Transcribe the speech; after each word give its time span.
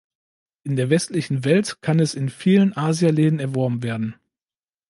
In 0.63 0.77
der 0.77 0.89
westlichen 0.89 1.45
Welt 1.45 1.79
kann 1.83 1.99
es 1.99 2.15
in 2.15 2.29
vielen 2.29 2.75
Asia-Läden 2.75 3.39
erworben 3.39 3.83
werden. 3.83 4.15